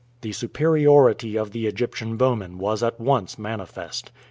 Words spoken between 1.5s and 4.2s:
the Egyptian bowmen was at once manifest.